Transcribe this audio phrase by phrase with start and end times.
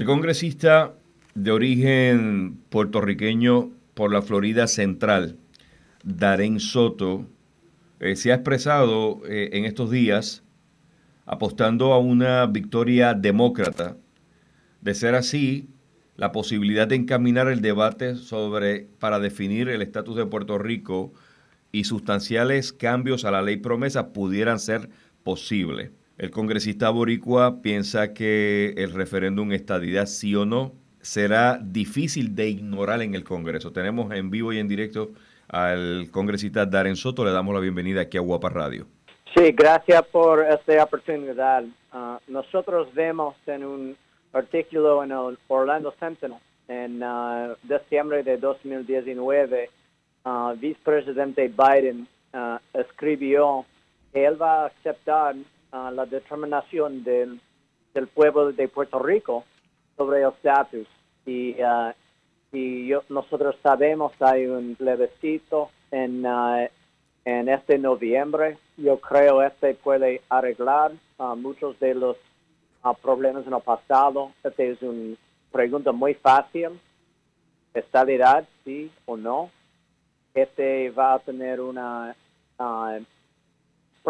[0.00, 0.94] El congresista
[1.34, 5.36] de origen puertorriqueño por la Florida Central,
[6.02, 7.26] Darén Soto,
[7.98, 10.42] eh, se ha expresado eh, en estos días
[11.26, 13.98] apostando a una victoria demócrata.
[14.80, 15.68] De ser así,
[16.16, 21.12] la posibilidad de encaminar el debate sobre para definir el estatus de Puerto Rico
[21.72, 24.88] y sustanciales cambios a la ley promesa pudieran ser
[25.24, 25.90] posibles.
[26.20, 33.00] El congresista boricua piensa que el referéndum estadidad sí o no será difícil de ignorar
[33.00, 33.72] en el Congreso.
[33.72, 35.12] Tenemos en vivo y en directo
[35.48, 37.24] al congresista Darren Soto.
[37.24, 38.84] Le damos la bienvenida aquí a Guapa Radio.
[39.34, 41.64] Sí, gracias por esta oportunidad.
[41.90, 43.96] Ah, nosotros vemos en un
[44.34, 46.36] artículo en el Orlando Sentinel
[46.68, 49.70] en uh, diciembre de 2019,
[50.26, 52.06] uh, vicepresidente Biden
[52.74, 53.64] escribió
[54.12, 55.34] que él va a aceptar
[55.72, 57.40] la determinación del,
[57.94, 59.44] del, pueblo de Puerto Rico
[59.96, 60.86] sobre el estatus.
[61.26, 61.56] Y,
[62.52, 66.24] y nosotros sabemos hay un plebiscito en,
[67.24, 68.58] en este noviembre.
[68.76, 70.92] Yo creo este puede arreglar
[71.36, 72.16] muchos de los
[73.02, 74.32] problemas en el pasado.
[74.42, 75.16] Esta es una
[75.52, 76.80] pregunta muy fácil.
[77.74, 79.50] ¿Estabilidad, sí o no?
[80.34, 82.16] Este va a tener una
[82.58, 83.04] uh,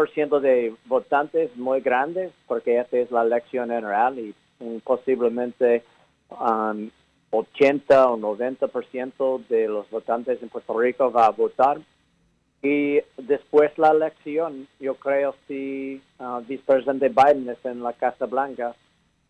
[0.01, 4.33] por ciento de votantes muy grandes porque esta es la elección general y
[4.83, 5.83] posiblemente
[6.31, 6.89] um,
[7.29, 11.79] 80 o 90% de los votantes en Puerto Rico va a votar
[12.63, 18.73] y después la elección, yo creo si uh, vicepresidente Biden está en la Casa Blanca,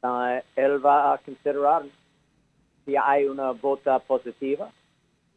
[0.04, 1.84] uh, él va a considerar
[2.86, 4.72] si hay una vota positiva.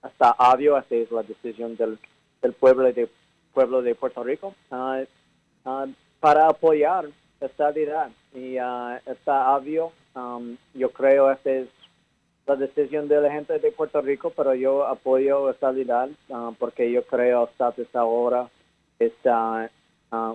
[0.05, 1.99] Está obvio, esta es la decisión del,
[2.41, 3.09] del pueblo de
[3.53, 5.05] pueblo de Puerto Rico uh,
[6.21, 7.07] para apoyar
[7.41, 8.11] esta idea.
[8.35, 8.57] Y
[9.11, 11.69] está obvio, um, yo creo esta es
[12.47, 17.05] la decisión de la gente de Puerto Rico, pero yo apoyo esta uh, porque yo
[17.05, 18.49] creo que hasta ahora
[18.99, 19.67] es uh,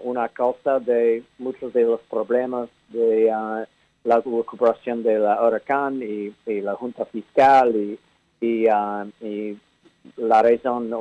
[0.04, 3.66] una causa de muchos de los problemas de uh,
[4.04, 8.00] la recuperación de la huracán y, la junta fiscal y,
[8.42, 9.58] y,
[10.16, 10.92] la razón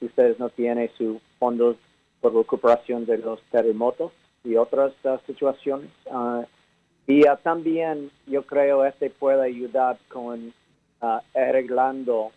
[0.00, 1.76] ustedes no tienen sus fondos
[2.20, 4.12] por recuperación de los terremotos
[4.44, 4.92] y otras
[5.26, 5.90] situaciones.
[7.06, 10.52] Y uh, también yo creo este puede ayudar con
[11.34, 12.30] arreglando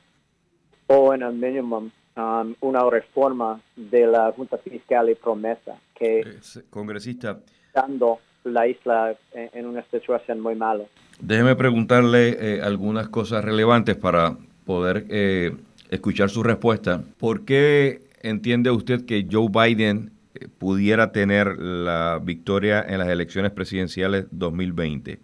[0.88, 6.40] o en el mínimo um, una reforma de la Junta Fiscal y Promesa que eh,
[6.70, 7.40] congresista
[7.74, 10.84] dando la isla en, una situación muy mala.
[11.20, 15.56] Déjeme preguntarle eh, algunas cosas relevantes para poder eh,
[15.90, 17.02] escuchar su respuesta.
[17.20, 20.12] ¿Por qué entiende usted que Joe Biden
[20.58, 25.20] pudiera tener la victoria en las elecciones presidenciales 2020.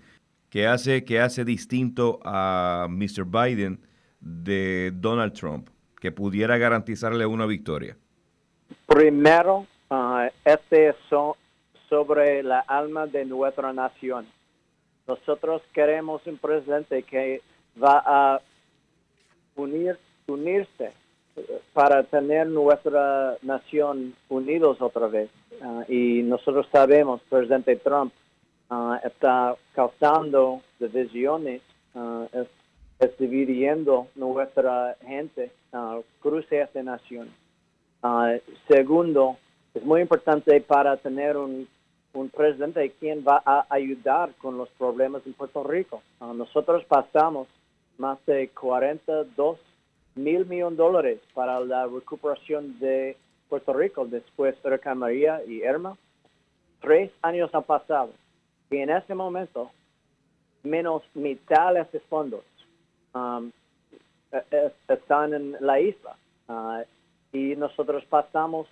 [0.50, 3.26] ¿Qué hace, qué hace distinto a Mr.
[3.26, 3.80] Biden
[4.20, 7.98] de Donald Trump que pudiera garantizarle una victoria?
[8.86, 10.96] Primero, uh, este es
[11.88, 14.28] sobre la alma de nuestra nación.
[15.08, 17.42] Nosotros queremos un presidente que
[17.82, 18.42] va a
[19.56, 20.92] unir, unirse
[21.74, 25.30] para tener nuestra nación unidos otra vez.
[25.62, 28.14] Ah, y nosotros sabemos, presidente Trump
[28.70, 31.62] ah, está causando divisiones,
[31.96, 32.26] uh,
[33.00, 35.52] es, dividiendo nuestra gente,
[36.22, 37.30] cruce esta nación.
[38.68, 39.38] segundo,
[39.74, 41.68] es muy importante para tener un,
[42.14, 46.02] un presidente quien va a ayudar con los problemas en Puerto Rico.
[46.20, 47.48] nosotros pasamos
[47.98, 49.60] más de 42
[50.16, 55.64] mil millones de dólares para la recuperación de Puerto Rico después de Huracán María y
[55.64, 55.98] Irma.
[56.82, 58.12] Tres años han pasado
[58.70, 59.72] y en ese momento
[60.64, 62.44] menos mitad de esos fondos
[63.14, 63.52] um,
[64.32, 66.16] e, e, están en la isla
[66.48, 66.84] uh,
[67.36, 68.68] y nosotros pasamos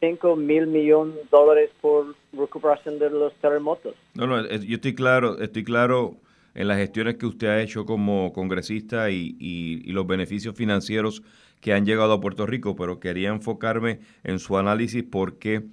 [0.00, 3.94] 5 mil millones de dólares por recuperación de los terremotos.
[4.14, 6.14] No, no, yo estoy claro, estoy claro
[6.54, 11.22] en las gestiones que usted ha hecho como congresista y, los beneficios financieros
[11.60, 15.64] que han llegado a Puerto Rico, pero quería enfocarme en su análisis porque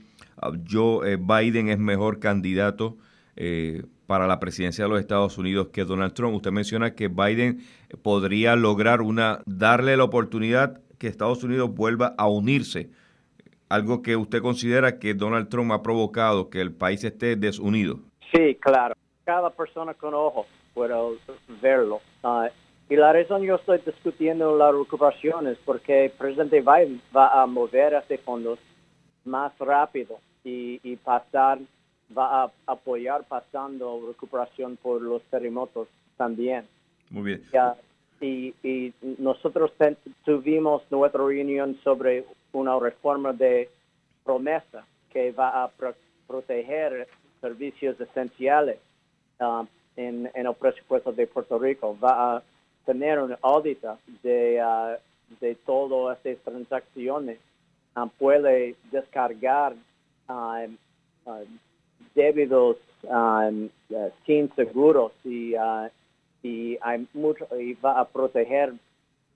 [0.42, 2.98] ah, yo, eh, Biden es mejor candidato
[3.36, 6.36] eh, para la presidencia de los Estados Unidos que Donald Trump.
[6.36, 7.62] Usted menciona que Biden
[8.02, 12.90] podría lograr una, darle la oportunidad que Estados Unidos vuelva a unirse,
[13.70, 18.00] algo que usted considera que Donald Trump ha provocado que el país esté desunido.
[18.34, 18.96] Sí, claro.
[19.26, 20.48] Cada persona con ojos
[20.78, 21.16] puedo
[21.60, 22.02] verlo.
[22.24, 22.50] Ah,
[22.88, 27.48] y la razón yo estoy discutiendo la recuperación es porque el presidente Biden va a
[27.48, 28.60] mover este fondos
[29.26, 31.60] más rápido y, pasar
[32.18, 36.66] va a apoyar pasando recuperación por los terremotos también.
[37.10, 37.44] Muy bien.
[38.22, 39.72] y, y, nosotros
[40.24, 43.70] tuvimos nuestra reunión sobre una reforma de
[44.24, 45.72] promesa que va a
[46.28, 47.08] proteger
[47.42, 48.78] servicios esenciales
[49.42, 49.66] uh,
[49.98, 51.98] en, en el presupuesto de Puerto Rico.
[52.02, 52.44] Va a
[52.86, 53.84] tener un audit
[54.24, 54.98] de, uh,
[55.42, 57.40] de todas estas transacciones.
[57.96, 59.74] Uh, puede descargar
[60.30, 60.78] um,
[62.16, 63.70] débitos um,
[64.26, 65.56] sin seguros y,
[66.44, 68.74] y, hay mucho, y va a proteger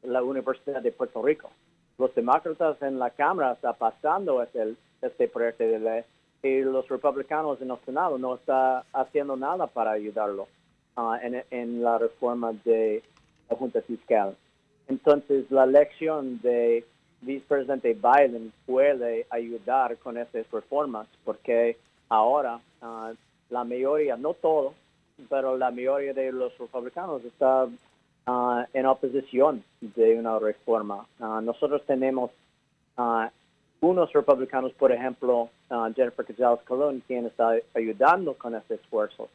[0.03, 1.49] la Universidad de Puerto Rico.
[1.97, 6.03] Los demócratas en la Cámara están pasando este, este proyecto de ley
[6.43, 10.47] y los republicanos en el Senado no están haciendo nada para ayudarlo
[10.97, 13.03] uh, en, en, la reforma de
[13.49, 14.35] la Junta Fiscal.
[14.87, 16.85] Entonces, la elección de
[17.21, 21.77] vicepresidente Biden puede ayudar con estas reformas porque
[22.09, 23.13] ahora uh,
[23.49, 24.73] la mayoría, no todo,
[25.29, 31.05] pero la mayoría de los republicanos está uh, en oposición de una reforma.
[31.19, 32.31] nosotros tenemos
[33.81, 39.29] unos republicanos, por ejemplo, uh, Jennifer González Colón, quien está ayudando con este esfuerzo,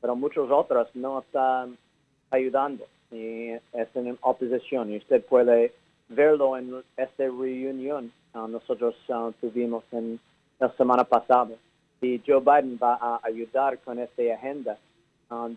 [0.00, 1.76] pero muchos otros no están
[2.30, 4.90] ayudando y es en oposición.
[4.92, 5.72] Y usted puede
[6.08, 10.18] verlo en esta reunión uh, nosotros uh, tuvimos en
[10.58, 11.50] la semana pasada.
[12.00, 14.76] Y Joe Biden va a ayudar con esta agenda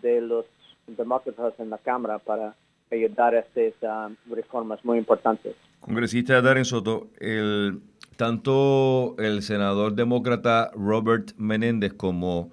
[0.00, 0.46] de los
[0.86, 2.54] demócratas en la Cámara para
[2.90, 5.56] ayudar a estas reformas muy importantes.
[5.80, 7.80] Congresista Darren Soto, el
[8.16, 12.50] tanto el senador demócrata Robert Menéndez como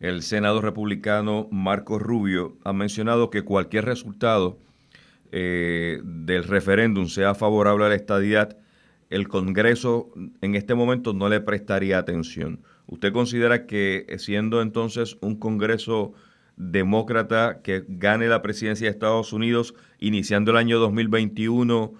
[0.00, 4.58] el senador republicano Marco Rubio han mencionado que cualquier resultado
[5.32, 8.56] eh, del referéndum sea favorable a la estadidad,
[9.10, 10.10] el Congreso
[10.40, 12.60] en este momento no le prestaría atención.
[12.86, 16.12] ¿Usted considera que siendo entonces un Congreso
[16.56, 21.92] demócrata que gane la presidencia de Estados Unidos iniciando el año 2021,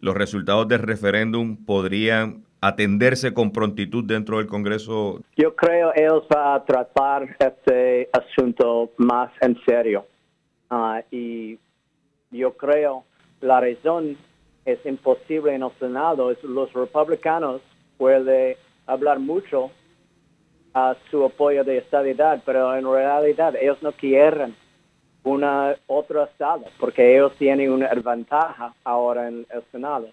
[0.00, 5.20] los resultados del referéndum podrían atenderse con prontitud dentro del Congreso?
[5.36, 10.06] Yo creo ellos van a tratar este asunto más en serio.
[10.70, 11.58] Ah, y
[12.30, 13.04] yo creo
[13.40, 14.16] la razón
[14.64, 17.60] es imposible en el Senado los republicanos
[17.98, 18.56] pueden
[18.86, 19.70] hablar mucho
[20.72, 24.54] a su apoyo de estabilidad, pero en realidad ellos no quieren
[25.24, 30.08] una otra estado porque ellos tienen una ventaja ahora en el Senado.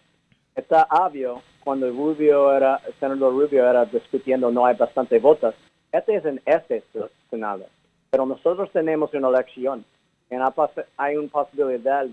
[0.60, 5.56] Está obvio cuando Rubio era, el senador Rubio era discutiendo no hay bastante votos.
[5.90, 6.84] Este es en este
[7.30, 7.66] Senado.
[8.10, 9.86] Pero nosotros tenemos una elección.
[10.30, 10.42] En
[10.98, 12.06] hay una posibilidad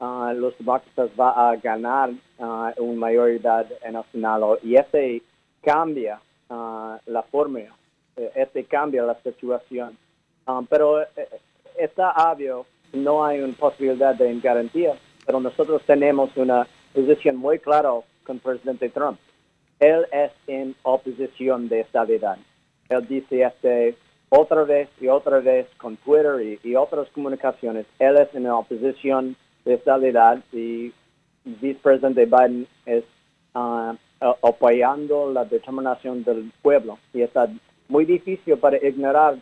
[0.00, 5.22] uh, los demócratas va a ganar uh, una mayoría en el Senado y este
[5.60, 6.18] cambia
[6.48, 7.74] uh, la fórmula,
[8.34, 9.98] este cambia la situación.
[10.70, 11.28] Pero eh,
[11.78, 14.94] está obvio, no hay una posibilidad de garantía,
[15.26, 17.90] pero nosotros tenemos una posición muy clara
[18.24, 19.18] con presidente Trump.
[19.80, 22.38] Él es en oposición de estabilidad.
[22.88, 23.96] Él dice este
[24.28, 27.84] otra vez y otra vez con Twitter y, otras comunicaciones.
[27.98, 30.92] Él es en oposición de estabilidad y
[31.44, 33.04] vicepresidente Biden es
[33.54, 33.94] uh,
[34.42, 36.98] apoyando la determinación del pueblo.
[37.12, 37.48] Y está
[37.88, 39.36] muy difícil para ignorar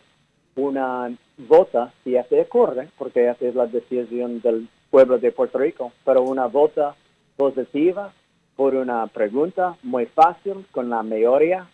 [0.55, 5.91] una vota, si este ocurre, porque esa es la decisión del pueblo de Puerto Rico,
[6.03, 6.95] pero una vota
[7.41, 8.13] positiva
[8.55, 11.67] por una pregunta muy fácil con la mayoría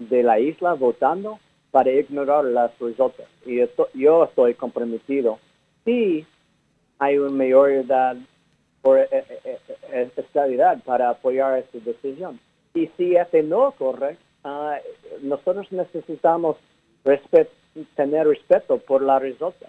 [0.00, 1.38] de la isla votando
[1.70, 3.28] para ignorar las resultados.
[3.46, 3.60] Y
[3.94, 5.38] yo estoy comprometido.
[5.84, 6.26] Si
[6.98, 8.16] hay una mayoría
[8.82, 9.58] por eh, eh,
[9.92, 12.40] eh, estabilidad para apoyar esta decisión.
[12.74, 14.78] Y si este no ocurre, ah,
[15.22, 16.56] nosotros necesitamos
[17.94, 19.68] tener respeto por la resulta.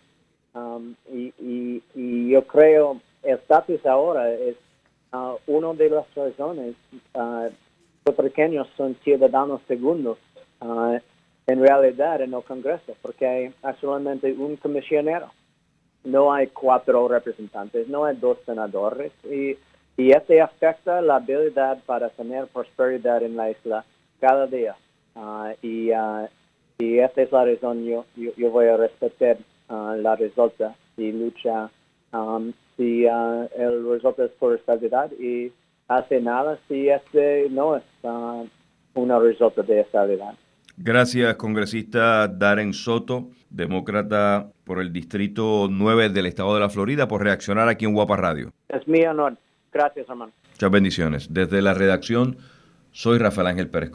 [0.56, 4.56] Um, y, y, y, yo creo el estatus ahora es
[5.14, 6.76] Uh, una de las razones
[7.14, 10.18] uh, pequeños son ciudadanos segundos
[10.62, 10.98] uh,
[11.48, 15.32] en realidad en el Congreso, porque hay solamente un comisionero.
[16.04, 19.12] No hay cuatro representantes, no hay dos senadores.
[19.24, 19.58] Y,
[19.98, 23.86] este afecta la habilidad para tener prosperidad en la isla
[24.20, 24.76] cada día.
[25.16, 25.92] Uh, y,
[26.80, 29.38] y esta es la razón yo, yo, voy a respetar
[29.70, 31.70] la resulta y lucha
[32.16, 35.52] um, si uh, el resultado es por estabilidad y
[35.88, 38.46] hace nada si este no es uh,
[38.96, 40.36] una resultado de estabilidad.
[40.78, 47.24] Gracias, congresista Darren Soto, demócrata por el Distrito 9 del Estado de la Florida, por
[47.24, 48.52] reaccionar aquí en Guapa Radio.
[48.68, 49.38] Es mi honor.
[49.72, 50.34] Gracias, hermano.
[50.52, 51.34] Muchas bendiciones.
[51.34, 52.38] Desde la redacción,
[52.92, 53.90] soy Rafael Ángel Pérez.